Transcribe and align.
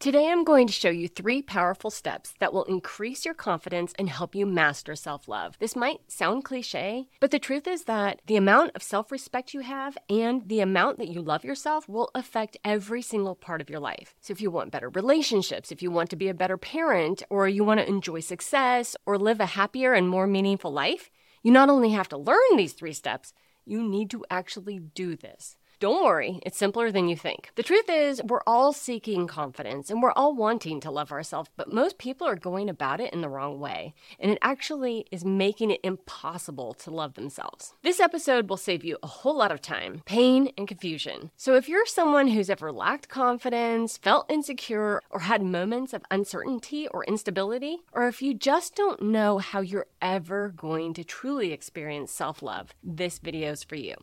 Today, 0.00 0.30
I'm 0.30 0.44
going 0.44 0.68
to 0.68 0.72
show 0.72 0.90
you 0.90 1.08
three 1.08 1.42
powerful 1.42 1.90
steps 1.90 2.32
that 2.38 2.52
will 2.52 2.62
increase 2.62 3.24
your 3.24 3.34
confidence 3.34 3.92
and 3.98 4.08
help 4.08 4.32
you 4.32 4.46
master 4.46 4.94
self 4.94 5.26
love. 5.26 5.56
This 5.58 5.74
might 5.74 5.98
sound 6.06 6.44
cliche, 6.44 7.08
but 7.18 7.32
the 7.32 7.40
truth 7.40 7.66
is 7.66 7.82
that 7.86 8.20
the 8.28 8.36
amount 8.36 8.76
of 8.76 8.82
self 8.84 9.10
respect 9.10 9.54
you 9.54 9.60
have 9.62 9.98
and 10.08 10.48
the 10.48 10.60
amount 10.60 10.98
that 10.98 11.08
you 11.08 11.20
love 11.20 11.44
yourself 11.44 11.88
will 11.88 12.12
affect 12.14 12.56
every 12.64 13.02
single 13.02 13.34
part 13.34 13.60
of 13.60 13.68
your 13.68 13.80
life. 13.80 14.14
So, 14.20 14.30
if 14.30 14.40
you 14.40 14.52
want 14.52 14.70
better 14.70 14.88
relationships, 14.88 15.72
if 15.72 15.82
you 15.82 15.90
want 15.90 16.10
to 16.10 16.16
be 16.16 16.28
a 16.28 16.34
better 16.34 16.56
parent, 16.56 17.24
or 17.28 17.48
you 17.48 17.64
want 17.64 17.80
to 17.80 17.88
enjoy 17.88 18.20
success 18.20 18.94
or 19.04 19.18
live 19.18 19.40
a 19.40 19.46
happier 19.46 19.94
and 19.94 20.08
more 20.08 20.28
meaningful 20.28 20.70
life, 20.70 21.10
you 21.42 21.50
not 21.50 21.70
only 21.70 21.90
have 21.90 22.08
to 22.10 22.16
learn 22.16 22.56
these 22.56 22.72
three 22.72 22.92
steps, 22.92 23.32
you 23.64 23.82
need 23.82 24.10
to 24.10 24.24
actually 24.30 24.78
do 24.78 25.16
this. 25.16 25.56
Don't 25.80 26.04
worry, 26.04 26.40
it's 26.44 26.58
simpler 26.58 26.90
than 26.90 27.08
you 27.08 27.14
think. 27.14 27.52
The 27.54 27.62
truth 27.62 27.88
is, 27.88 28.20
we're 28.24 28.42
all 28.48 28.72
seeking 28.72 29.28
confidence 29.28 29.90
and 29.90 30.02
we're 30.02 30.10
all 30.16 30.34
wanting 30.34 30.80
to 30.80 30.90
love 30.90 31.12
ourselves, 31.12 31.50
but 31.56 31.72
most 31.72 31.98
people 31.98 32.26
are 32.26 32.34
going 32.34 32.68
about 32.68 33.00
it 33.00 33.12
in 33.12 33.20
the 33.20 33.28
wrong 33.28 33.60
way, 33.60 33.94
and 34.18 34.32
it 34.32 34.38
actually 34.42 35.06
is 35.12 35.24
making 35.24 35.70
it 35.70 35.78
impossible 35.84 36.74
to 36.74 36.90
love 36.90 37.14
themselves. 37.14 37.74
This 37.82 38.00
episode 38.00 38.48
will 38.48 38.56
save 38.56 38.84
you 38.84 38.98
a 39.04 39.06
whole 39.06 39.36
lot 39.36 39.52
of 39.52 39.62
time, 39.62 40.02
pain, 40.04 40.50
and 40.58 40.66
confusion. 40.66 41.30
So 41.36 41.54
if 41.54 41.68
you're 41.68 41.86
someone 41.86 42.26
who's 42.26 42.50
ever 42.50 42.72
lacked 42.72 43.08
confidence, 43.08 43.98
felt 43.98 44.28
insecure, 44.28 45.00
or 45.10 45.20
had 45.20 45.42
moments 45.42 45.92
of 45.92 46.02
uncertainty 46.10 46.88
or 46.88 47.04
instability, 47.04 47.78
or 47.92 48.08
if 48.08 48.20
you 48.20 48.34
just 48.34 48.74
don't 48.74 49.00
know 49.00 49.38
how 49.38 49.60
you're 49.60 49.86
ever 50.02 50.48
going 50.48 50.92
to 50.94 51.04
truly 51.04 51.52
experience 51.52 52.10
self 52.10 52.42
love, 52.42 52.74
this 52.82 53.20
video 53.20 53.52
is 53.52 53.62
for 53.62 53.76
you. 53.76 53.94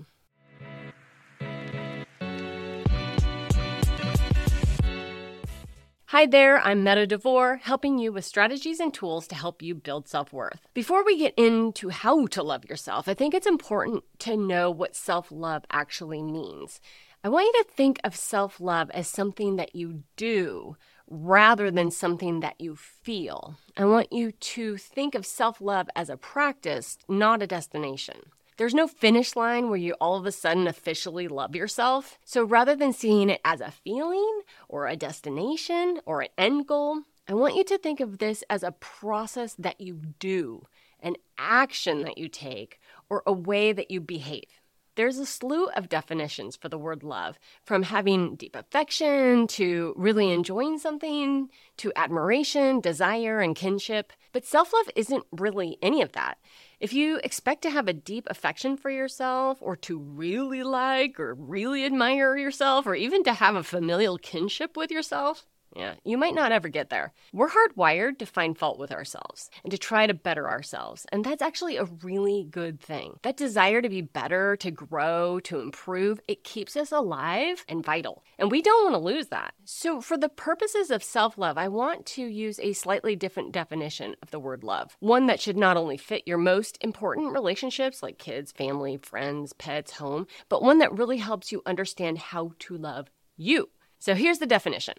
Hi 6.15 6.25
there, 6.25 6.61
I'm 6.61 6.81
Meadow 6.81 7.05
DeVor, 7.05 7.59
helping 7.59 7.97
you 7.97 8.13
with 8.13 8.23
strategies 8.23 8.79
and 8.79 8.93
tools 8.93 9.27
to 9.27 9.35
help 9.35 9.61
you 9.61 9.75
build 9.75 10.07
self 10.07 10.31
worth. 10.31 10.65
Before 10.73 11.03
we 11.03 11.17
get 11.17 11.33
into 11.35 11.89
how 11.89 12.27
to 12.27 12.41
love 12.41 12.63
yourself, 12.69 13.09
I 13.09 13.13
think 13.13 13.33
it's 13.33 13.45
important 13.45 14.05
to 14.19 14.37
know 14.37 14.71
what 14.71 14.95
self 14.95 15.29
love 15.29 15.65
actually 15.71 16.23
means. 16.23 16.79
I 17.21 17.27
want 17.27 17.47
you 17.47 17.63
to 17.63 17.69
think 17.69 17.99
of 18.05 18.15
self 18.15 18.61
love 18.61 18.89
as 18.91 19.09
something 19.09 19.57
that 19.57 19.75
you 19.75 20.03
do 20.15 20.77
rather 21.09 21.69
than 21.69 21.91
something 21.91 22.39
that 22.39 22.61
you 22.61 22.77
feel. 22.77 23.57
I 23.75 23.83
want 23.83 24.13
you 24.13 24.31
to 24.31 24.77
think 24.77 25.15
of 25.15 25.25
self 25.25 25.59
love 25.59 25.89
as 25.97 26.09
a 26.09 26.15
practice, 26.15 26.97
not 27.09 27.41
a 27.41 27.47
destination. 27.47 28.31
There's 28.57 28.73
no 28.73 28.87
finish 28.87 29.35
line 29.35 29.69
where 29.69 29.77
you 29.77 29.95
all 29.99 30.15
of 30.15 30.25
a 30.25 30.31
sudden 30.31 30.67
officially 30.67 31.27
love 31.27 31.55
yourself. 31.55 32.17
So 32.23 32.43
rather 32.43 32.75
than 32.75 32.93
seeing 32.93 33.29
it 33.29 33.41
as 33.43 33.59
a 33.59 33.71
feeling 33.71 34.41
or 34.69 34.87
a 34.87 34.95
destination 34.95 35.99
or 36.05 36.21
an 36.21 36.29
end 36.37 36.67
goal, 36.67 37.01
I 37.27 37.33
want 37.33 37.55
you 37.55 37.65
to 37.65 37.77
think 37.77 37.99
of 37.99 38.19
this 38.19 38.43
as 38.49 38.63
a 38.63 38.71
process 38.71 39.55
that 39.55 39.81
you 39.81 39.99
do, 40.19 40.67
an 41.01 41.15
action 41.37 42.03
that 42.03 42.17
you 42.17 42.29
take, 42.29 42.79
or 43.09 43.23
a 43.25 43.33
way 43.33 43.73
that 43.73 43.91
you 43.91 43.99
behave. 43.99 44.61
There's 44.95 45.17
a 45.17 45.25
slew 45.25 45.67
of 45.75 45.89
definitions 45.89 46.55
for 46.55 46.69
the 46.69 46.77
word 46.77 47.03
love, 47.03 47.37
from 47.63 47.83
having 47.83 48.35
deep 48.35 48.55
affection 48.55 49.47
to 49.47 49.93
really 49.97 50.31
enjoying 50.31 50.79
something 50.79 51.49
to 51.77 51.91
admiration, 51.97 52.79
desire, 52.79 53.41
and 53.41 53.55
kinship. 53.55 54.13
But 54.31 54.45
self 54.45 54.71
love 54.71 54.89
isn't 54.95 55.25
really 55.31 55.77
any 55.81 56.01
of 56.01 56.13
that. 56.13 56.37
If 56.79 56.93
you 56.93 57.19
expect 57.23 57.61
to 57.63 57.69
have 57.69 57.87
a 57.87 57.93
deep 57.93 58.27
affection 58.29 58.77
for 58.77 58.89
yourself, 58.89 59.57
or 59.61 59.75
to 59.77 59.97
really 59.97 60.63
like 60.63 61.19
or 61.19 61.33
really 61.33 61.85
admire 61.85 62.37
yourself, 62.37 62.85
or 62.85 62.95
even 62.95 63.23
to 63.23 63.33
have 63.33 63.55
a 63.55 63.63
familial 63.63 64.17
kinship 64.17 64.75
with 64.75 64.91
yourself, 64.91 65.45
yeah, 65.75 65.95
you 66.05 66.17
might 66.17 66.33
not 66.33 66.53
ever 66.53 66.69
get 66.69 66.89
there. 66.89 67.11
We're 67.33 67.49
hardwired 67.49 68.17
to 68.19 68.25
find 68.25 68.57
fault 68.57 68.79
with 68.79 68.93
ourselves 68.93 69.49
and 69.63 69.71
to 69.71 69.77
try 69.77 70.07
to 70.07 70.13
better 70.13 70.49
ourselves. 70.49 71.05
And 71.11 71.25
that's 71.25 71.41
actually 71.41 71.75
a 71.75 71.83
really 71.83 72.47
good 72.49 72.79
thing. 72.79 73.19
That 73.23 73.35
desire 73.35 73.81
to 73.81 73.89
be 73.89 74.01
better, 74.01 74.55
to 74.57 74.71
grow, 74.71 75.41
to 75.41 75.59
improve, 75.59 76.21
it 76.29 76.45
keeps 76.45 76.77
us 76.77 76.93
alive 76.93 77.65
and 77.67 77.83
vital. 77.83 78.23
And 78.39 78.49
we 78.49 78.61
don't 78.61 78.85
want 78.85 78.95
to 78.95 79.05
lose 79.05 79.27
that. 79.27 79.53
So, 79.65 79.99
for 79.99 80.17
the 80.17 80.29
purposes 80.29 80.91
of 80.91 81.03
self 81.03 81.37
love, 81.37 81.57
I 81.57 81.67
want 81.67 82.05
to 82.07 82.21
use 82.21 82.57
a 82.59 82.71
slightly 82.73 83.15
different 83.17 83.51
definition 83.51 84.15
of 84.21 84.31
the 84.31 84.39
word 84.39 84.63
love. 84.63 84.95
One 84.99 85.27
that 85.27 85.41
should 85.41 85.57
not 85.57 85.75
only 85.75 85.97
fit 85.97 86.23
your 86.25 86.37
most 86.37 86.77
important 86.81 87.33
relationships 87.33 88.01
like 88.01 88.17
kids, 88.17 88.53
family, 88.53 88.95
friends, 88.97 89.51
pets, 89.51 89.91
home, 89.91 90.27
but 90.47 90.63
one 90.63 90.77
that 90.79 90.97
really 90.97 91.17
helps 91.17 91.51
you 91.51 91.61
understand 91.65 92.17
how 92.17 92.53
to 92.59 92.77
love 92.77 93.09
you. 93.35 93.69
So, 93.99 94.13
here's 94.13 94.39
the 94.39 94.45
definition 94.45 94.95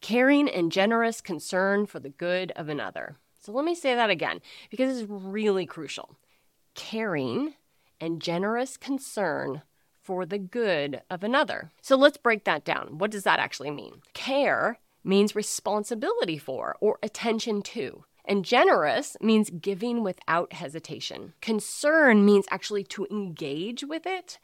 caring 0.00 0.48
and 0.48 0.72
generous 0.72 1.20
concern 1.20 1.86
for 1.86 2.00
the 2.00 2.08
good 2.08 2.52
of 2.52 2.68
another. 2.68 3.16
So 3.40 3.52
let 3.52 3.64
me 3.64 3.74
say 3.74 3.94
that 3.94 4.10
again 4.10 4.40
because 4.70 5.00
it's 5.00 5.10
really 5.10 5.66
crucial. 5.66 6.16
Caring 6.74 7.54
and 8.00 8.20
generous 8.20 8.76
concern 8.76 9.62
for 10.02 10.26
the 10.26 10.38
good 10.38 11.02
of 11.10 11.22
another. 11.22 11.70
So 11.82 11.96
let's 11.96 12.16
break 12.16 12.44
that 12.44 12.64
down. 12.64 12.98
What 12.98 13.10
does 13.10 13.24
that 13.24 13.38
actually 13.38 13.70
mean? 13.70 14.02
Care 14.14 14.78
means 15.04 15.34
responsibility 15.34 16.38
for 16.38 16.76
or 16.80 16.98
attention 17.02 17.62
to. 17.62 18.04
And 18.24 18.44
generous 18.44 19.16
means 19.20 19.50
giving 19.50 20.02
without 20.02 20.52
hesitation. 20.52 21.32
Concern 21.40 22.24
means 22.24 22.46
actually 22.50 22.84
to 22.84 23.06
engage 23.10 23.84
with 23.84 24.06
it 24.06 24.38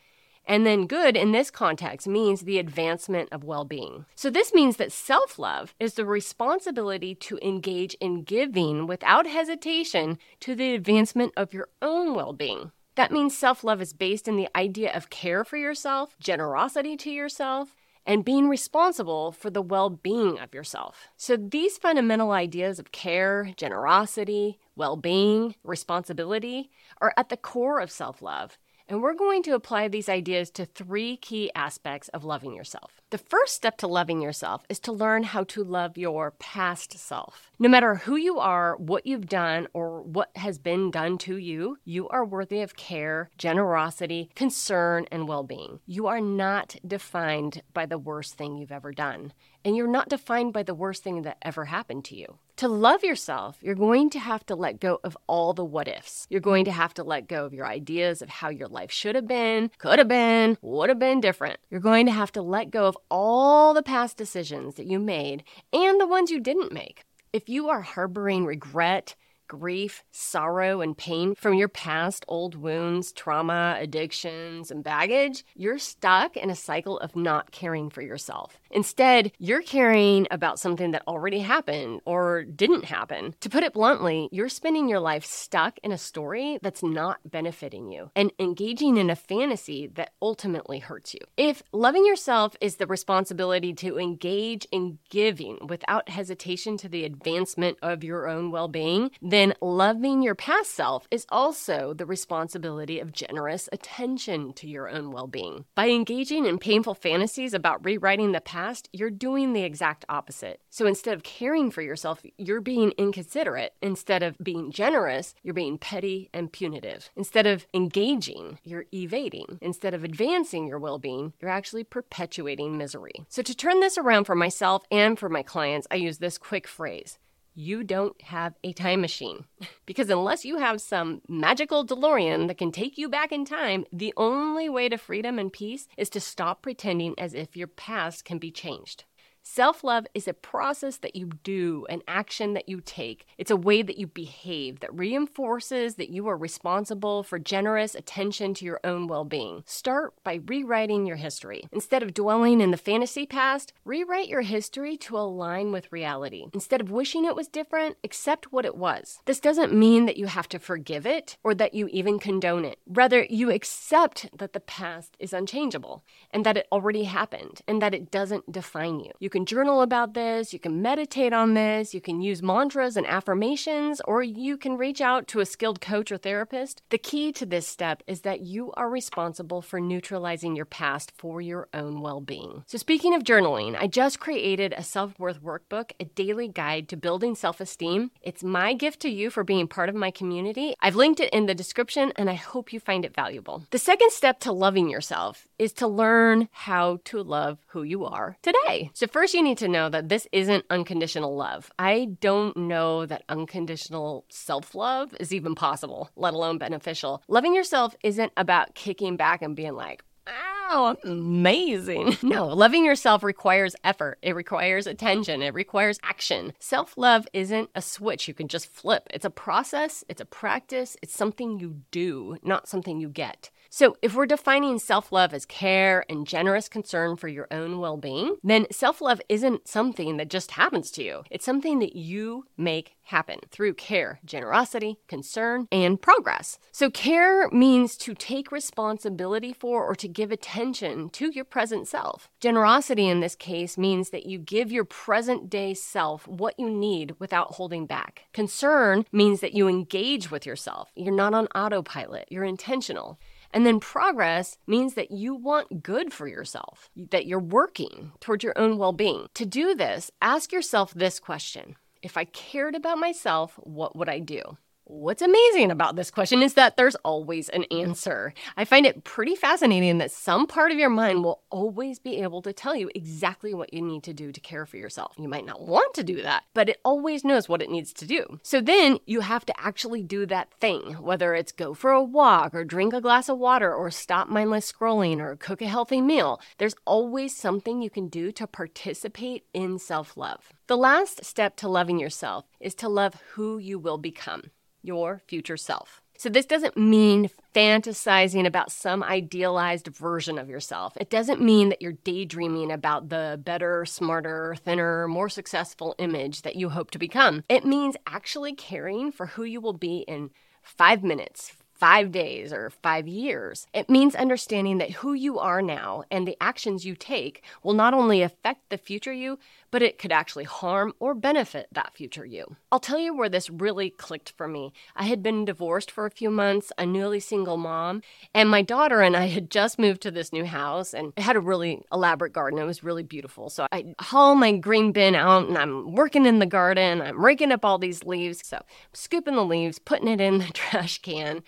and 0.46 0.64
then 0.64 0.86
good 0.86 1.16
in 1.16 1.32
this 1.32 1.50
context 1.50 2.06
means 2.06 2.42
the 2.42 2.58
advancement 2.58 3.28
of 3.32 3.44
well 3.44 3.64
being. 3.64 4.06
So 4.14 4.30
this 4.30 4.54
means 4.54 4.76
that 4.76 4.92
self 4.92 5.38
love 5.38 5.74
is 5.80 5.94
the 5.94 6.06
responsibility 6.06 7.14
to 7.16 7.38
engage 7.42 7.94
in 7.94 8.22
giving 8.22 8.86
without 8.86 9.26
hesitation 9.26 10.18
to 10.40 10.54
the 10.54 10.74
advancement 10.74 11.32
of 11.36 11.52
your 11.52 11.68
own 11.82 12.14
well 12.14 12.32
being. 12.32 12.72
That 12.94 13.12
means 13.12 13.36
self 13.36 13.64
love 13.64 13.82
is 13.82 13.92
based 13.92 14.28
in 14.28 14.36
the 14.36 14.48
idea 14.56 14.92
of 14.94 15.10
care 15.10 15.44
for 15.44 15.56
yourself, 15.56 16.16
generosity 16.20 16.96
to 16.98 17.10
yourself, 17.10 17.74
and 18.06 18.24
being 18.24 18.48
responsible 18.48 19.32
for 19.32 19.50
the 19.50 19.62
well 19.62 19.90
being 19.90 20.38
of 20.38 20.54
yourself. 20.54 21.08
So, 21.16 21.36
these 21.36 21.76
fundamental 21.76 22.30
ideas 22.30 22.78
of 22.78 22.92
care, 22.92 23.50
generosity, 23.56 24.58
well 24.76 24.96
being, 24.96 25.56
responsibility 25.64 26.70
are 27.00 27.12
at 27.16 27.28
the 27.28 27.36
core 27.36 27.80
of 27.80 27.90
self 27.90 28.22
love 28.22 28.58
and 28.88 29.02
we're 29.02 29.14
going 29.14 29.42
to 29.44 29.54
apply 29.54 29.88
these 29.88 30.08
ideas 30.08 30.50
to 30.50 30.64
three 30.64 31.16
key 31.16 31.50
aspects 31.54 32.08
of 32.08 32.24
loving 32.24 32.54
yourself. 32.54 33.00
The 33.10 33.18
first 33.18 33.54
step 33.54 33.76
to 33.78 33.86
loving 33.86 34.20
yourself 34.20 34.64
is 34.68 34.80
to 34.80 34.92
learn 34.92 35.22
how 35.22 35.44
to 35.44 35.62
love 35.62 35.96
your 35.96 36.32
past 36.32 36.98
self. 36.98 37.50
No 37.58 37.68
matter 37.68 37.94
who 37.96 38.16
you 38.16 38.38
are, 38.38 38.76
what 38.76 39.06
you've 39.06 39.28
done, 39.28 39.68
or 39.72 40.02
what 40.02 40.30
has 40.36 40.58
been 40.58 40.90
done 40.90 41.18
to 41.18 41.36
you, 41.36 41.78
you 41.84 42.08
are 42.08 42.24
worthy 42.24 42.60
of 42.60 42.76
care, 42.76 43.30
generosity, 43.38 44.30
concern, 44.34 45.06
and 45.10 45.28
well 45.28 45.44
being. 45.44 45.80
You 45.86 46.06
are 46.08 46.20
not 46.20 46.76
defined 46.86 47.62
by 47.72 47.86
the 47.86 47.98
worst 47.98 48.34
thing 48.34 48.56
you've 48.56 48.72
ever 48.72 48.92
done, 48.92 49.32
and 49.66 49.76
you're 49.76 49.88
not 49.88 50.08
defined 50.08 50.52
by 50.52 50.62
the 50.62 50.76
worst 50.76 51.02
thing 51.02 51.22
that 51.22 51.38
ever 51.42 51.64
happened 51.64 52.04
to 52.04 52.14
you. 52.14 52.38
To 52.58 52.68
love 52.68 53.02
yourself, 53.02 53.58
you're 53.60 53.74
going 53.74 54.10
to 54.10 54.20
have 54.20 54.46
to 54.46 54.54
let 54.54 54.78
go 54.78 55.00
of 55.02 55.18
all 55.26 55.54
the 55.54 55.64
what 55.64 55.88
ifs. 55.88 56.24
You're 56.30 56.40
going 56.40 56.66
to 56.66 56.70
have 56.70 56.94
to 56.94 57.02
let 57.02 57.26
go 57.26 57.44
of 57.44 57.52
your 57.52 57.66
ideas 57.66 58.22
of 58.22 58.28
how 58.28 58.48
your 58.48 58.68
life 58.68 58.92
should 58.92 59.16
have 59.16 59.26
been, 59.26 59.72
could 59.78 59.98
have 59.98 60.06
been, 60.06 60.56
would 60.62 60.88
have 60.88 61.00
been 61.00 61.20
different. 61.20 61.58
You're 61.68 61.80
going 61.80 62.06
to 62.06 62.12
have 62.12 62.30
to 62.32 62.42
let 62.42 62.70
go 62.70 62.86
of 62.86 62.96
all 63.10 63.74
the 63.74 63.82
past 63.82 64.16
decisions 64.16 64.76
that 64.76 64.86
you 64.86 65.00
made 65.00 65.42
and 65.72 66.00
the 66.00 66.06
ones 66.06 66.30
you 66.30 66.38
didn't 66.38 66.72
make. 66.72 67.02
If 67.32 67.48
you 67.48 67.68
are 67.68 67.82
harboring 67.82 68.46
regret, 68.46 69.16
grief, 69.46 70.04
sorrow, 70.10 70.80
and 70.80 70.96
pain 70.96 71.34
from 71.34 71.54
your 71.54 71.68
past 71.68 72.24
old 72.28 72.54
wounds, 72.54 73.12
trauma, 73.12 73.76
addictions, 73.78 74.70
and 74.70 74.82
baggage, 74.82 75.44
you're 75.54 75.78
stuck 75.78 76.36
in 76.36 76.50
a 76.50 76.56
cycle 76.56 76.98
of 76.98 77.16
not 77.16 77.50
caring 77.50 77.90
for 77.90 78.02
yourself. 78.02 78.58
Instead, 78.70 79.32
you're 79.38 79.62
caring 79.62 80.26
about 80.30 80.58
something 80.58 80.90
that 80.90 81.02
already 81.06 81.40
happened 81.40 82.00
or 82.04 82.44
didn't 82.44 82.84
happen. 82.84 83.34
To 83.40 83.50
put 83.50 83.62
it 83.62 83.72
bluntly, 83.72 84.28
you're 84.32 84.48
spending 84.48 84.88
your 84.88 85.00
life 85.00 85.24
stuck 85.24 85.78
in 85.82 85.92
a 85.92 85.98
story 85.98 86.58
that's 86.62 86.82
not 86.82 87.18
benefiting 87.24 87.90
you 87.90 88.10
and 88.16 88.32
engaging 88.38 88.96
in 88.96 89.10
a 89.10 89.16
fantasy 89.16 89.86
that 89.94 90.12
ultimately 90.20 90.78
hurts 90.78 91.14
you. 91.14 91.20
If 91.36 91.62
loving 91.72 92.04
yourself 92.06 92.56
is 92.60 92.76
the 92.76 92.86
responsibility 92.86 93.72
to 93.74 93.98
engage 93.98 94.66
in 94.72 94.98
giving 95.10 95.66
without 95.66 96.08
hesitation 96.08 96.76
to 96.78 96.88
the 96.88 97.04
advancement 97.04 97.78
of 97.82 98.02
your 98.02 98.28
own 98.28 98.50
well 98.50 98.68
being, 98.68 99.10
then 99.22 99.35
loving 99.60 100.22
your 100.22 100.34
past 100.34 100.72
self 100.72 101.08
is 101.10 101.26
also 101.30 101.94
the 101.94 102.06
responsibility 102.06 103.00
of 103.00 103.12
generous 103.12 103.68
attention 103.72 104.52
to 104.54 104.68
your 104.68 104.88
own 104.88 105.12
well 105.12 105.26
being. 105.26 105.64
By 105.74 105.88
engaging 105.88 106.46
in 106.46 106.58
painful 106.58 106.94
fantasies 106.94 107.54
about 107.54 107.84
rewriting 107.84 108.32
the 108.32 108.40
past, 108.40 108.56
past, 108.56 108.88
you're 108.92 109.10
doing 109.10 109.52
the 109.52 109.62
exact 109.62 110.04
opposite. 110.08 110.60
So 110.70 110.86
instead 110.86 111.14
of 111.14 111.22
caring 111.22 111.70
for 111.70 111.82
yourself, 111.82 112.22
you're 112.38 112.60
being 112.60 112.92
inconsiderate. 112.98 113.74
Instead 113.82 114.22
of 114.22 114.36
being 114.38 114.72
generous, 114.72 115.34
you're 115.42 115.54
being 115.54 115.78
petty 115.78 116.30
and 116.32 116.52
punitive. 116.52 117.10
Instead 117.16 117.46
of 117.46 117.66
engaging, 117.74 118.58
you're 118.64 118.86
evading. 118.92 119.58
Instead 119.60 119.94
of 119.94 120.04
advancing 120.04 120.66
your 120.66 120.78
well 120.78 120.98
being, 120.98 121.32
you're 121.40 121.50
actually 121.50 121.84
perpetuating 121.84 122.76
misery. 122.76 123.26
So 123.28 123.42
to 123.42 123.54
turn 123.54 123.80
this 123.80 123.98
around 123.98 124.24
for 124.24 124.34
myself 124.34 124.82
and 124.90 125.18
for 125.18 125.28
my 125.28 125.42
clients, 125.42 125.86
I 125.90 125.96
use 125.96 126.18
this 126.18 126.38
quick 126.38 126.66
phrase 126.66 127.18
you 127.56 127.82
don't 127.82 128.20
have 128.22 128.54
a 128.62 128.72
time 128.72 129.00
machine. 129.00 129.46
because 129.86 130.10
unless 130.10 130.44
you 130.44 130.58
have 130.58 130.80
some 130.80 131.22
magical 131.26 131.84
DeLorean 131.84 132.46
that 132.48 132.58
can 132.58 132.70
take 132.70 132.98
you 132.98 133.08
back 133.08 133.32
in 133.32 133.44
time, 133.44 133.86
the 133.92 134.12
only 134.16 134.68
way 134.68 134.88
to 134.88 134.98
freedom 134.98 135.38
and 135.38 135.52
peace 135.52 135.88
is 135.96 136.10
to 136.10 136.20
stop 136.20 136.62
pretending 136.62 137.14
as 137.18 137.34
if 137.34 137.56
your 137.56 137.66
past 137.66 138.24
can 138.24 138.38
be 138.38 138.50
changed. 138.50 139.04
Self 139.48 139.84
love 139.84 140.08
is 140.12 140.26
a 140.26 140.34
process 140.34 140.96
that 140.98 141.14
you 141.14 141.30
do, 141.44 141.86
an 141.88 142.02
action 142.08 142.54
that 142.54 142.68
you 142.68 142.80
take. 142.84 143.26
It's 143.38 143.50
a 143.50 143.56
way 143.56 143.80
that 143.80 143.96
you 143.96 144.08
behave 144.08 144.80
that 144.80 144.92
reinforces 144.92 145.94
that 145.94 146.10
you 146.10 146.26
are 146.26 146.36
responsible 146.36 147.22
for 147.22 147.38
generous 147.38 147.94
attention 147.94 148.54
to 148.54 148.64
your 148.64 148.80
own 148.82 149.06
well 149.06 149.24
being. 149.24 149.62
Start 149.64 150.14
by 150.24 150.40
rewriting 150.44 151.06
your 151.06 151.16
history. 151.16 151.62
Instead 151.70 152.02
of 152.02 152.12
dwelling 152.12 152.60
in 152.60 152.72
the 152.72 152.76
fantasy 152.76 153.24
past, 153.24 153.72
rewrite 153.84 154.28
your 154.28 154.42
history 154.42 154.96
to 154.96 155.16
align 155.16 155.70
with 155.70 155.92
reality. 155.92 156.46
Instead 156.52 156.80
of 156.80 156.90
wishing 156.90 157.24
it 157.24 157.36
was 157.36 157.46
different, 157.46 157.96
accept 158.02 158.52
what 158.52 158.66
it 158.66 158.76
was. 158.76 159.20
This 159.26 159.40
doesn't 159.40 159.72
mean 159.72 160.06
that 160.06 160.16
you 160.16 160.26
have 160.26 160.48
to 160.48 160.58
forgive 160.58 161.06
it 161.06 161.38
or 161.44 161.54
that 161.54 161.72
you 161.72 161.86
even 161.92 162.18
condone 162.18 162.64
it. 162.64 162.80
Rather, 162.84 163.24
you 163.30 163.52
accept 163.52 164.28
that 164.36 164.54
the 164.54 164.60
past 164.60 165.16
is 165.20 165.32
unchangeable 165.32 166.02
and 166.32 166.44
that 166.44 166.56
it 166.56 166.66
already 166.72 167.04
happened 167.04 167.62
and 167.68 167.80
that 167.80 167.94
it 167.94 168.10
doesn't 168.10 168.50
define 168.50 168.98
you. 168.98 169.12
You 169.20 169.30
can 169.36 169.44
journal 169.44 169.82
about 169.82 170.14
this, 170.14 170.54
you 170.54 170.58
can 170.58 170.80
meditate 170.80 171.34
on 171.34 171.52
this, 171.52 171.92
you 171.92 172.00
can 172.00 172.22
use 172.22 172.42
mantras 172.42 172.96
and 172.96 173.06
affirmations, 173.06 174.00
or 174.06 174.22
you 174.22 174.56
can 174.56 174.78
reach 174.78 175.02
out 175.02 175.28
to 175.28 175.40
a 175.40 175.44
skilled 175.44 175.78
coach 175.78 176.10
or 176.10 176.16
therapist. 176.16 176.80
The 176.88 176.96
key 176.96 177.32
to 177.32 177.44
this 177.44 177.66
step 177.66 178.02
is 178.06 178.22
that 178.22 178.40
you 178.40 178.72
are 178.78 178.88
responsible 178.88 179.60
for 179.60 179.78
neutralizing 179.78 180.56
your 180.56 180.64
past 180.64 181.12
for 181.18 181.42
your 181.42 181.68
own 181.74 182.00
well 182.00 182.22
being. 182.22 182.64
So, 182.66 182.78
speaking 182.78 183.14
of 183.14 183.24
journaling, 183.24 183.76
I 183.78 183.88
just 183.88 184.20
created 184.20 184.72
a 184.72 184.82
self 184.82 185.18
worth 185.18 185.42
workbook, 185.42 185.90
a 186.00 186.06
daily 186.06 186.48
guide 186.48 186.88
to 186.88 186.96
building 186.96 187.34
self 187.34 187.60
esteem. 187.60 188.12
It's 188.22 188.42
my 188.42 188.72
gift 188.72 189.00
to 189.00 189.10
you 189.10 189.28
for 189.28 189.44
being 189.44 189.68
part 189.68 189.90
of 189.90 189.94
my 189.94 190.10
community. 190.10 190.74
I've 190.80 190.96
linked 190.96 191.20
it 191.20 191.28
in 191.34 191.44
the 191.44 191.54
description, 191.54 192.10
and 192.16 192.30
I 192.30 192.34
hope 192.36 192.72
you 192.72 192.80
find 192.80 193.04
it 193.04 193.14
valuable. 193.14 193.66
The 193.70 193.78
second 193.78 194.12
step 194.12 194.40
to 194.40 194.52
loving 194.52 194.88
yourself 194.88 195.46
is 195.58 195.74
to 195.74 195.86
learn 195.86 196.48
how 196.52 197.00
to 197.04 197.22
love 197.22 197.58
who 197.66 197.82
you 197.82 198.06
are 198.06 198.38
today. 198.40 198.90
So, 198.94 199.06
first, 199.06 199.25
you 199.34 199.42
need 199.42 199.58
to 199.58 199.68
know 199.68 199.88
that 199.88 200.08
this 200.08 200.26
isn't 200.32 200.64
unconditional 200.70 201.36
love. 201.36 201.70
I 201.78 202.08
don't 202.20 202.56
know 202.56 203.06
that 203.06 203.24
unconditional 203.28 204.24
self 204.28 204.74
love 204.74 205.14
is 205.20 205.32
even 205.32 205.54
possible, 205.54 206.10
let 206.16 206.34
alone 206.34 206.58
beneficial. 206.58 207.22
Loving 207.28 207.54
yourself 207.54 207.94
isn't 208.02 208.32
about 208.36 208.74
kicking 208.74 209.16
back 209.16 209.42
and 209.42 209.56
being 209.56 209.74
like, 209.74 210.02
Wow, 210.26 210.96
amazing. 211.04 212.16
No, 212.22 212.46
loving 212.48 212.84
yourself 212.84 213.22
requires 213.22 213.76
effort. 213.84 214.18
It 214.20 214.34
requires 214.34 214.88
attention. 214.88 215.40
It 215.42 215.54
requires 215.54 216.00
action. 216.02 216.52
Self 216.58 216.98
love 216.98 217.28
isn't 217.32 217.70
a 217.74 217.82
switch 217.82 218.26
you 218.26 218.34
can 218.34 218.48
just 218.48 218.72
flip. 218.72 219.06
It's 219.14 219.24
a 219.24 219.30
process, 219.30 220.02
it's 220.08 220.20
a 220.20 220.24
practice, 220.24 220.96
it's 221.02 221.14
something 221.14 221.60
you 221.60 221.82
do, 221.92 222.36
not 222.42 222.68
something 222.68 222.98
you 222.98 223.08
get. 223.08 223.50
So, 223.76 223.94
if 224.00 224.14
we're 224.14 224.24
defining 224.24 224.78
self 224.78 225.12
love 225.12 225.34
as 225.34 225.44
care 225.44 226.06
and 226.08 226.26
generous 226.26 226.66
concern 226.66 227.16
for 227.16 227.28
your 227.28 227.46
own 227.50 227.78
well 227.78 227.98
being, 227.98 228.36
then 228.42 228.66
self 228.70 229.02
love 229.02 229.20
isn't 229.28 229.68
something 229.68 230.16
that 230.16 230.30
just 230.30 230.52
happens 230.52 230.90
to 230.92 231.02
you. 231.02 231.24
It's 231.30 231.44
something 231.44 231.80
that 231.80 231.94
you 231.94 232.46
make 232.56 232.96
happen 233.02 233.40
through 233.50 233.74
care, 233.74 234.18
generosity, 234.24 234.96
concern, 235.08 235.68
and 235.70 236.00
progress. 236.00 236.58
So, 236.72 236.88
care 236.88 237.50
means 237.50 237.98
to 237.98 238.14
take 238.14 238.50
responsibility 238.50 239.52
for 239.52 239.84
or 239.84 239.94
to 239.96 240.08
give 240.08 240.32
attention 240.32 241.10
to 241.10 241.30
your 241.30 241.44
present 241.44 241.86
self. 241.86 242.30
Generosity 242.40 243.06
in 243.06 243.20
this 243.20 243.34
case 243.34 243.76
means 243.76 244.08
that 244.08 244.24
you 244.24 244.38
give 244.38 244.72
your 244.72 244.86
present 244.86 245.50
day 245.50 245.74
self 245.74 246.26
what 246.26 246.58
you 246.58 246.70
need 246.70 247.14
without 247.18 247.56
holding 247.56 247.84
back. 247.84 248.22
Concern 248.32 249.04
means 249.12 249.40
that 249.40 249.52
you 249.52 249.68
engage 249.68 250.30
with 250.30 250.46
yourself. 250.46 250.90
You're 250.96 251.12
not 251.12 251.34
on 251.34 251.46
autopilot, 251.48 252.28
you're 252.30 252.42
intentional. 252.42 253.18
And 253.56 253.64
then 253.64 253.80
progress 253.80 254.58
means 254.66 254.92
that 254.96 255.10
you 255.10 255.34
want 255.34 255.82
good 255.82 256.12
for 256.12 256.28
yourself, 256.28 256.90
that 256.94 257.24
you're 257.24 257.40
working 257.40 258.12
towards 258.20 258.44
your 258.44 258.52
own 258.54 258.76
well 258.76 258.92
being. 258.92 259.28
To 259.32 259.46
do 259.46 259.74
this, 259.74 260.10
ask 260.20 260.52
yourself 260.52 260.92
this 260.92 261.18
question 261.18 261.76
If 262.02 262.18
I 262.18 262.26
cared 262.26 262.74
about 262.74 262.98
myself, 262.98 263.54
what 263.62 263.96
would 263.96 264.10
I 264.10 264.18
do? 264.18 264.58
What's 264.88 265.20
amazing 265.20 265.72
about 265.72 265.96
this 265.96 266.12
question 266.12 266.44
is 266.44 266.54
that 266.54 266.76
there's 266.76 266.94
always 266.96 267.48
an 267.48 267.62
mm-hmm. 267.62 267.88
answer. 267.88 268.32
I 268.56 268.64
find 268.64 268.86
it 268.86 269.02
pretty 269.02 269.34
fascinating 269.34 269.98
that 269.98 270.12
some 270.12 270.46
part 270.46 270.70
of 270.70 270.78
your 270.78 270.90
mind 270.90 271.24
will 271.24 271.42
always 271.50 271.98
be 271.98 272.18
able 272.18 272.40
to 272.42 272.52
tell 272.52 272.76
you 272.76 272.88
exactly 272.94 273.52
what 273.52 273.74
you 273.74 273.82
need 273.82 274.04
to 274.04 274.14
do 274.14 274.30
to 274.30 274.40
care 274.40 274.64
for 274.64 274.76
yourself. 274.76 275.16
You 275.18 275.26
might 275.26 275.44
not 275.44 275.60
want 275.60 275.92
to 275.94 276.04
do 276.04 276.22
that, 276.22 276.44
but 276.54 276.68
it 276.68 276.80
always 276.84 277.24
knows 277.24 277.48
what 277.48 277.62
it 277.62 277.68
needs 277.68 277.92
to 277.94 278.06
do. 278.06 278.38
So 278.44 278.60
then 278.60 279.00
you 279.06 279.22
have 279.22 279.44
to 279.46 279.60
actually 279.60 280.04
do 280.04 280.24
that 280.26 280.52
thing, 280.60 280.92
whether 281.02 281.34
it's 281.34 281.50
go 281.50 281.74
for 281.74 281.90
a 281.90 282.00
walk 282.00 282.54
or 282.54 282.62
drink 282.64 282.94
a 282.94 283.00
glass 283.00 283.28
of 283.28 283.38
water 283.38 283.74
or 283.74 283.90
stop 283.90 284.28
mindless 284.28 284.70
scrolling 284.70 285.18
or 285.18 285.34
cook 285.34 285.60
a 285.62 285.66
healthy 285.66 286.00
meal. 286.00 286.40
There's 286.58 286.76
always 286.84 287.36
something 287.36 287.82
you 287.82 287.90
can 287.90 288.06
do 288.06 288.30
to 288.30 288.46
participate 288.46 289.46
in 289.52 289.80
self 289.80 290.16
love. 290.16 290.52
The 290.68 290.76
last 290.76 291.24
step 291.24 291.56
to 291.56 291.68
loving 291.68 291.98
yourself 291.98 292.44
is 292.60 292.76
to 292.76 292.88
love 292.88 293.20
who 293.32 293.58
you 293.58 293.80
will 293.80 293.98
become 293.98 294.52
your 294.86 295.22
future 295.26 295.56
self. 295.56 296.00
So, 296.18 296.30
this 296.30 296.46
doesn't 296.46 296.78
mean 296.78 297.28
fantasizing 297.54 298.46
about 298.46 298.72
some 298.72 299.02
idealized 299.02 299.88
version 299.88 300.38
of 300.38 300.48
yourself. 300.48 300.94
It 300.96 301.10
doesn't 301.10 301.42
mean 301.42 301.68
that 301.68 301.82
you're 301.82 301.92
daydreaming 301.92 302.72
about 302.72 303.10
the 303.10 303.38
better, 303.42 303.84
smarter, 303.84 304.56
thinner, 304.64 305.08
more 305.08 305.28
successful 305.28 305.94
image 305.98 306.42
that 306.42 306.56
you 306.56 306.70
hope 306.70 306.90
to 306.92 306.98
become. 306.98 307.44
It 307.48 307.66
means 307.66 307.96
actually 308.06 308.54
caring 308.54 309.12
for 309.12 309.26
who 309.26 309.44
you 309.44 309.60
will 309.60 309.74
be 309.74 310.04
in 310.08 310.30
five 310.62 311.02
minutes, 311.02 311.52
five 311.74 312.10
days 312.10 312.52
or 312.52 312.70
five 312.70 313.06
years. 313.06 313.66
It 313.74 313.90
means 313.90 314.14
understanding 314.14 314.78
that 314.78 314.92
who 314.92 315.12
you 315.12 315.38
are 315.38 315.60
now 315.60 316.04
and 316.10 316.26
the 316.26 316.36
actions 316.40 316.86
you 316.86 316.94
take 316.94 317.44
will 317.62 317.74
not 317.74 317.92
only 317.92 318.22
affect 318.22 318.70
the 318.70 318.78
future 318.78 319.12
you, 319.12 319.38
but 319.70 319.82
it 319.82 319.98
could 319.98 320.12
actually 320.12 320.44
harm 320.44 320.92
or 320.98 321.14
benefit 321.14 321.68
that 321.72 321.94
future 321.94 322.24
you. 322.24 322.56
I'll 322.70 322.80
tell 322.80 322.98
you 322.98 323.14
where 323.14 323.28
this 323.28 323.50
really 323.50 323.90
clicked 323.90 324.32
for 324.36 324.48
me. 324.48 324.72
I 324.94 325.04
had 325.04 325.22
been 325.22 325.44
divorced 325.44 325.90
for 325.90 326.06
a 326.06 326.10
few 326.10 326.30
months, 326.30 326.72
a 326.78 326.86
newly 326.86 327.20
single 327.20 327.56
mom, 327.56 328.02
and 328.34 328.48
my 328.48 328.62
daughter 328.62 329.00
and 329.00 329.16
I 329.16 329.26
had 329.26 329.50
just 329.50 329.78
moved 329.78 330.02
to 330.02 330.10
this 330.10 330.32
new 330.32 330.44
house 330.44 330.94
and 330.94 331.12
it 331.16 331.22
had 331.22 331.36
a 331.36 331.40
really 331.40 331.82
elaborate 331.92 332.32
garden. 332.32 332.58
It 332.58 332.64
was 332.64 332.84
really 332.84 333.02
beautiful. 333.02 333.50
So 333.50 333.66
I 333.72 333.94
haul 334.00 334.34
my 334.34 334.56
green 334.56 334.92
bin 334.92 335.14
out 335.14 335.48
and 335.48 335.58
I'm 335.58 335.94
working 335.94 336.26
in 336.26 336.38
the 336.38 336.46
garden. 336.46 337.02
I'm 337.02 337.22
raking 337.24 337.52
up 337.52 337.64
all 337.64 337.78
these 337.78 338.04
leaves. 338.04 338.46
So 338.46 338.56
I'm 338.56 338.64
scooping 338.92 339.36
the 339.36 339.44
leaves, 339.44 339.78
putting 339.78 340.08
it 340.08 340.20
in 340.20 340.38
the 340.38 340.44
trash 340.54 340.98
can. 341.02 341.42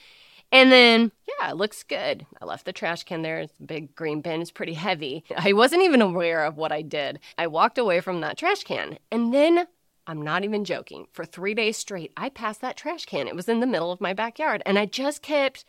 And 0.50 0.73
then, 0.73 1.12
yeah, 1.26 1.50
it 1.50 1.57
looks 1.57 1.83
good. 1.83 2.25
I 2.40 2.47
left 2.47 2.64
the 2.64 2.73
trash 2.73 3.05
can 3.05 3.23
there. 3.23 3.40
It's 3.40 3.52
a 3.61 3.64
big 3.64 3.95
green 3.95 4.23
bin. 4.23 4.40
It's 4.40 4.50
pretty 4.50 4.75
heavy. 4.75 5.25
I 5.37 5.52
wasn't 5.52 5.83
even 5.83 6.00
aware 6.00 6.45
of 6.45 6.57
what 6.57 6.73
I 6.73 6.83
did. 6.83 7.21
I 7.37 7.47
walked 7.47 7.76
away 7.76 8.00
from 8.00 8.23
that 8.23 8.38
trash 8.38 8.64
can. 8.64 8.99
And 9.12 9.35
then, 9.35 9.67
I'm 10.07 10.23
not 10.23 10.45
even 10.45 10.64
joking, 10.64 11.07
for 11.12 11.26
three 11.26 11.52
days 11.52 11.76
straight, 11.76 12.12
I 12.17 12.31
passed 12.31 12.62
that 12.62 12.78
trash 12.78 13.05
can. 13.05 13.28
It 13.28 13.37
was 13.37 13.49
in 13.49 13.61
the 13.61 13.67
middle 13.67 13.93
of 13.93 14.00
my 14.00 14.14
backyard. 14.14 14.62
And 14.64 14.78
I 14.78 14.87
just 14.87 15.21
kept 15.21 15.67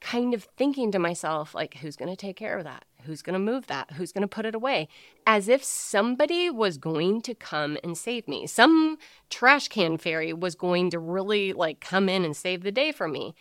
kind 0.00 0.34
of 0.34 0.48
thinking 0.56 0.90
to 0.92 0.98
myself, 0.98 1.54
like, 1.54 1.74
who's 1.74 1.96
going 1.96 2.10
to 2.10 2.16
take 2.16 2.36
care 2.36 2.58
of 2.58 2.64
that? 2.64 2.84
Who's 3.02 3.22
going 3.22 3.34
to 3.34 3.38
move 3.38 3.68
that? 3.68 3.92
Who's 3.92 4.10
going 4.10 4.22
to 4.22 4.28
put 4.28 4.46
it 4.46 4.54
away? 4.54 4.88
As 5.28 5.48
if 5.48 5.62
somebody 5.62 6.50
was 6.50 6.76
going 6.76 7.20
to 7.22 7.34
come 7.34 7.78
and 7.84 7.96
save 7.96 8.26
me. 8.26 8.48
Some 8.48 8.98
trash 9.30 9.68
can 9.68 9.96
fairy 9.96 10.32
was 10.32 10.56
going 10.56 10.90
to 10.90 10.98
really 10.98 11.52
like 11.52 11.80
come 11.80 12.08
in 12.08 12.24
and 12.24 12.36
save 12.36 12.64
the 12.64 12.72
day 12.72 12.90
for 12.90 13.06
me. 13.06 13.34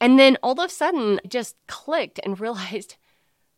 And 0.00 0.18
then 0.18 0.36
all 0.42 0.52
of 0.52 0.58
a 0.58 0.68
sudden, 0.68 1.20
I 1.24 1.28
just 1.28 1.56
clicked 1.66 2.20
and 2.24 2.38
realized, 2.40 2.96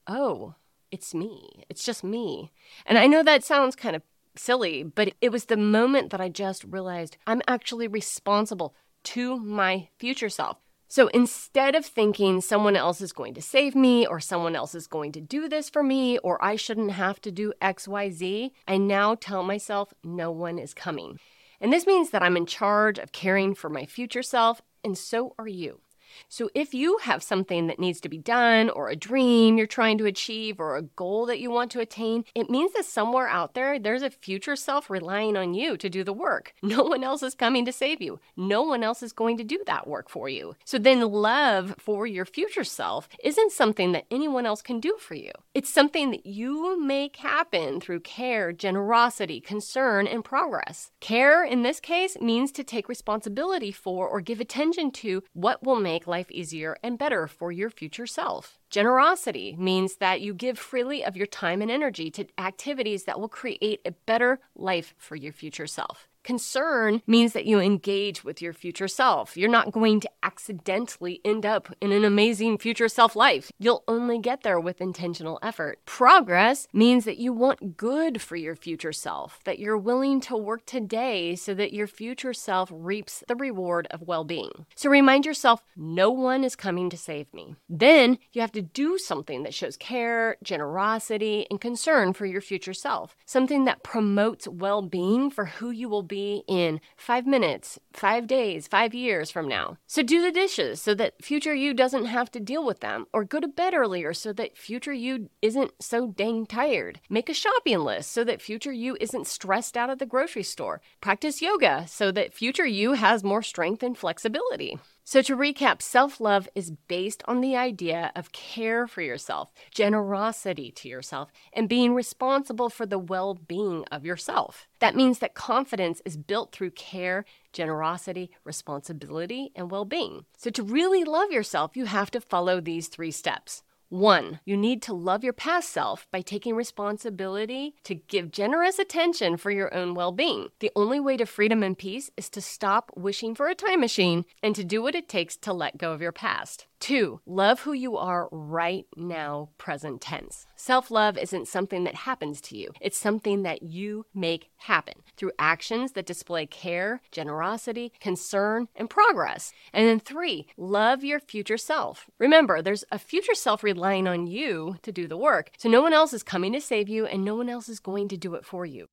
oh, 0.06 0.54
it's 0.90 1.14
me. 1.14 1.64
It's 1.68 1.84
just 1.84 2.02
me. 2.02 2.52
And 2.86 2.98
I 2.98 3.06
know 3.06 3.22
that 3.22 3.44
sounds 3.44 3.76
kind 3.76 3.94
of 3.94 4.02
silly, 4.36 4.82
but 4.82 5.14
it 5.20 5.30
was 5.30 5.46
the 5.46 5.56
moment 5.56 6.10
that 6.10 6.20
I 6.20 6.28
just 6.28 6.64
realized 6.64 7.16
I'm 7.26 7.42
actually 7.46 7.88
responsible 7.88 8.74
to 9.04 9.38
my 9.38 9.88
future 9.98 10.28
self. 10.28 10.58
So 10.88 11.06
instead 11.08 11.76
of 11.76 11.86
thinking 11.86 12.40
someone 12.40 12.74
else 12.74 13.00
is 13.00 13.12
going 13.12 13.34
to 13.34 13.42
save 13.42 13.76
me 13.76 14.06
or 14.06 14.18
someone 14.18 14.56
else 14.56 14.74
is 14.74 14.88
going 14.88 15.12
to 15.12 15.20
do 15.20 15.48
this 15.48 15.70
for 15.70 15.84
me 15.84 16.18
or 16.18 16.42
I 16.44 16.56
shouldn't 16.56 16.90
have 16.90 17.20
to 17.20 17.30
do 17.30 17.52
XYZ, 17.62 18.50
I 18.66 18.76
now 18.76 19.14
tell 19.14 19.44
myself 19.44 19.94
no 20.02 20.32
one 20.32 20.58
is 20.58 20.74
coming. 20.74 21.20
And 21.60 21.72
this 21.72 21.86
means 21.86 22.10
that 22.10 22.24
I'm 22.24 22.36
in 22.36 22.46
charge 22.46 22.98
of 22.98 23.12
caring 23.12 23.54
for 23.54 23.70
my 23.70 23.86
future 23.86 24.22
self, 24.22 24.62
and 24.82 24.98
so 24.98 25.34
are 25.38 25.46
you. 25.46 25.80
So 26.28 26.50
if 26.54 26.74
you 26.74 26.98
have 27.02 27.22
something 27.22 27.66
that 27.66 27.78
needs 27.78 28.00
to 28.00 28.08
be 28.08 28.18
done, 28.18 28.70
or 28.70 28.88
a 28.88 28.96
dream 28.96 29.56
you're 29.56 29.66
trying 29.66 29.98
to 29.98 30.06
achieve, 30.06 30.60
or 30.60 30.76
a 30.76 30.82
goal 30.82 31.26
that 31.26 31.40
you 31.40 31.50
want 31.50 31.70
to 31.72 31.80
attain, 31.80 32.24
it 32.34 32.50
means 32.50 32.72
that 32.72 32.84
somewhere 32.84 33.28
out 33.28 33.54
there, 33.54 33.78
there's 33.78 34.02
a 34.02 34.10
future 34.10 34.56
self 34.56 34.90
relying 34.90 35.36
on 35.36 35.54
you 35.54 35.76
to 35.76 35.90
do 35.90 36.04
the 36.04 36.12
work. 36.12 36.54
No 36.70 36.84
one 36.84 37.02
else 37.02 37.24
is 37.24 37.34
coming 37.34 37.64
to 37.64 37.72
save 37.72 38.00
you. 38.00 38.20
No 38.36 38.62
one 38.62 38.84
else 38.84 39.02
is 39.02 39.12
going 39.12 39.36
to 39.38 39.44
do 39.44 39.60
that 39.66 39.88
work 39.88 40.08
for 40.08 40.28
you. 40.28 40.54
So 40.64 40.78
then, 40.78 41.00
love 41.00 41.74
for 41.78 42.06
your 42.06 42.24
future 42.24 42.62
self 42.62 43.08
isn't 43.24 43.50
something 43.50 43.90
that 43.92 44.06
anyone 44.08 44.46
else 44.46 44.62
can 44.62 44.78
do 44.78 44.96
for 44.98 45.16
you. 45.16 45.32
It's 45.52 45.68
something 45.68 46.12
that 46.12 46.26
you 46.26 46.80
make 46.80 47.16
happen 47.16 47.80
through 47.80 48.00
care, 48.00 48.52
generosity, 48.52 49.40
concern, 49.40 50.06
and 50.06 50.24
progress. 50.24 50.92
Care, 51.00 51.44
in 51.44 51.62
this 51.62 51.80
case, 51.80 52.16
means 52.20 52.52
to 52.52 52.62
take 52.62 52.88
responsibility 52.88 53.72
for 53.72 54.08
or 54.08 54.20
give 54.20 54.40
attention 54.40 54.90
to 54.92 55.22
what 55.32 55.62
will 55.64 55.80
make 56.00 56.06
life 56.06 56.30
easier 56.30 56.76
and 56.82 56.98
better 56.98 57.26
for 57.26 57.52
your 57.52 57.68
future 57.68 58.06
self. 58.06 58.58
Generosity 58.70 59.54
means 59.58 59.96
that 59.96 60.20
you 60.20 60.32
give 60.32 60.58
freely 60.58 61.04
of 61.04 61.16
your 61.16 61.26
time 61.26 61.60
and 61.60 61.70
energy 61.70 62.10
to 62.10 62.26
activities 62.38 63.04
that 63.04 63.20
will 63.20 63.28
create 63.28 63.80
a 63.84 63.90
better 64.06 64.40
life 64.54 64.94
for 64.96 65.16
your 65.16 65.32
future 65.32 65.66
self. 65.66 66.08
Concern 66.22 67.00
means 67.06 67.32
that 67.32 67.46
you 67.46 67.58
engage 67.60 68.24
with 68.24 68.42
your 68.42 68.52
future 68.52 68.88
self. 68.88 69.36
You're 69.36 69.48
not 69.48 69.72
going 69.72 70.00
to 70.00 70.10
accidentally 70.22 71.20
end 71.24 71.46
up 71.46 71.74
in 71.80 71.92
an 71.92 72.04
amazing 72.04 72.58
future 72.58 72.88
self 72.88 73.16
life. 73.16 73.50
You'll 73.58 73.84
only 73.88 74.18
get 74.18 74.42
there 74.42 74.60
with 74.60 74.80
intentional 74.80 75.38
effort. 75.42 75.78
Progress 75.86 76.68
means 76.72 77.06
that 77.06 77.16
you 77.16 77.32
want 77.32 77.76
good 77.76 78.20
for 78.20 78.36
your 78.36 78.54
future 78.54 78.92
self, 78.92 79.40
that 79.44 79.58
you're 79.58 79.78
willing 79.78 80.20
to 80.22 80.36
work 80.36 80.66
today 80.66 81.34
so 81.36 81.54
that 81.54 81.72
your 81.72 81.86
future 81.86 82.34
self 82.34 82.70
reaps 82.72 83.24
the 83.26 83.36
reward 83.36 83.88
of 83.90 84.02
well 84.02 84.24
being. 84.24 84.66
So 84.76 84.90
remind 84.90 85.24
yourself 85.24 85.62
no 85.74 86.10
one 86.10 86.44
is 86.44 86.54
coming 86.54 86.90
to 86.90 86.98
save 86.98 87.32
me. 87.32 87.56
Then 87.68 88.18
you 88.32 88.42
have 88.42 88.52
to 88.52 88.62
do 88.62 88.98
something 88.98 89.42
that 89.44 89.54
shows 89.54 89.76
care, 89.78 90.36
generosity, 90.42 91.46
and 91.50 91.60
concern 91.60 92.12
for 92.12 92.26
your 92.26 92.42
future 92.42 92.74
self, 92.74 93.16
something 93.24 93.64
that 93.64 93.82
promotes 93.82 94.46
well 94.46 94.82
being 94.82 95.30
for 95.30 95.46
who 95.46 95.70
you 95.70 95.88
will 95.88 96.09
be 96.10 96.42
in 96.46 96.80
five 96.96 97.26
minutes, 97.26 97.78
five 97.94 98.26
days, 98.26 98.68
five 98.68 98.92
years 98.92 99.30
from 99.30 99.48
now. 99.48 99.78
So 99.86 100.02
do 100.02 100.20
the 100.20 100.30
dishes 100.30 100.82
so 100.82 100.92
that 100.96 101.24
future 101.24 101.54
you 101.54 101.72
doesn't 101.72 102.04
have 102.04 102.30
to 102.32 102.40
deal 102.40 102.66
with 102.66 102.80
them, 102.80 103.06
or 103.14 103.24
go 103.24 103.40
to 103.40 103.48
bed 103.48 103.72
earlier 103.72 104.12
so 104.12 104.34
that 104.34 104.58
future 104.58 104.92
you 104.92 105.30
isn't 105.40 105.72
so 105.80 106.08
dang 106.08 106.44
tired. 106.44 107.00
Make 107.08 107.30
a 107.30 107.34
shopping 107.34 107.78
list 107.78 108.12
so 108.12 108.24
that 108.24 108.42
future 108.42 108.72
you 108.72 108.98
isn't 109.00 109.26
stressed 109.26 109.76
out 109.76 109.88
at 109.88 109.98
the 109.98 110.04
grocery 110.04 110.42
store. 110.42 110.82
Practice 111.00 111.40
yoga 111.40 111.86
so 111.88 112.12
that 112.12 112.34
future 112.34 112.66
you 112.66 112.92
has 112.92 113.24
more 113.24 113.42
strength 113.42 113.82
and 113.82 113.96
flexibility. 113.96 114.78
So, 115.10 115.22
to 115.22 115.36
recap, 115.36 115.82
self 115.82 116.20
love 116.20 116.48
is 116.54 116.70
based 116.70 117.24
on 117.26 117.40
the 117.40 117.56
idea 117.56 118.12
of 118.14 118.30
care 118.30 118.86
for 118.86 119.02
yourself, 119.02 119.52
generosity 119.74 120.70
to 120.70 120.88
yourself, 120.88 121.32
and 121.52 121.68
being 121.68 121.94
responsible 121.94 122.70
for 122.70 122.86
the 122.86 122.96
well 122.96 123.34
being 123.34 123.84
of 123.90 124.04
yourself. 124.04 124.68
That 124.78 124.94
means 124.94 125.18
that 125.18 125.34
confidence 125.34 126.00
is 126.04 126.16
built 126.16 126.52
through 126.52 126.70
care, 126.70 127.24
generosity, 127.52 128.30
responsibility, 128.44 129.50
and 129.56 129.68
well 129.68 129.84
being. 129.84 130.26
So, 130.36 130.48
to 130.50 130.62
really 130.62 131.02
love 131.02 131.32
yourself, 131.32 131.76
you 131.76 131.86
have 131.86 132.12
to 132.12 132.20
follow 132.20 132.60
these 132.60 132.86
three 132.86 133.10
steps. 133.10 133.64
One, 133.90 134.38
you 134.44 134.56
need 134.56 134.82
to 134.82 134.92
love 134.94 135.24
your 135.24 135.32
past 135.32 135.70
self 135.70 136.06
by 136.12 136.20
taking 136.20 136.54
responsibility 136.54 137.74
to 137.82 137.96
give 137.96 138.30
generous 138.30 138.78
attention 138.78 139.36
for 139.36 139.50
your 139.50 139.74
own 139.74 139.94
well 139.94 140.12
being. 140.12 140.50
The 140.60 140.70
only 140.76 141.00
way 141.00 141.16
to 141.16 141.26
freedom 141.26 141.64
and 141.64 141.76
peace 141.76 142.08
is 142.16 142.30
to 142.30 142.40
stop 142.40 142.92
wishing 142.94 143.34
for 143.34 143.48
a 143.48 143.54
time 143.56 143.80
machine 143.80 144.26
and 144.44 144.54
to 144.54 144.62
do 144.62 144.80
what 144.80 144.94
it 144.94 145.08
takes 145.08 145.36
to 145.38 145.52
let 145.52 145.76
go 145.76 145.90
of 145.90 146.00
your 146.00 146.12
past. 146.12 146.68
Two, 146.80 147.20
love 147.26 147.60
who 147.60 147.74
you 147.74 147.98
are 147.98 148.26
right 148.32 148.86
now, 148.96 149.50
present 149.58 150.00
tense. 150.00 150.46
Self 150.56 150.90
love 150.90 151.18
isn't 151.18 151.46
something 151.46 151.84
that 151.84 151.94
happens 151.94 152.40
to 152.40 152.56
you, 152.56 152.70
it's 152.80 152.98
something 152.98 153.42
that 153.42 153.62
you 153.62 154.06
make 154.14 154.48
happen 154.56 154.94
through 155.14 155.32
actions 155.38 155.92
that 155.92 156.06
display 156.06 156.46
care, 156.46 157.02
generosity, 157.12 157.92
concern, 158.00 158.68
and 158.74 158.88
progress. 158.88 159.52
And 159.74 159.86
then 159.86 160.00
three, 160.00 160.46
love 160.56 161.04
your 161.04 161.20
future 161.20 161.58
self. 161.58 162.06
Remember, 162.18 162.62
there's 162.62 162.84
a 162.90 162.98
future 162.98 163.34
self 163.34 163.62
relying 163.62 164.08
on 164.08 164.26
you 164.26 164.76
to 164.80 164.90
do 164.90 165.06
the 165.06 165.18
work, 165.18 165.50
so 165.58 165.68
no 165.68 165.82
one 165.82 165.92
else 165.92 166.14
is 166.14 166.22
coming 166.22 166.54
to 166.54 166.62
save 166.62 166.88
you 166.88 167.04
and 167.04 167.22
no 167.22 167.36
one 167.36 167.50
else 167.50 167.68
is 167.68 167.78
going 167.78 168.08
to 168.08 168.16
do 168.16 168.34
it 168.34 168.46
for 168.46 168.64
you. 168.64 168.88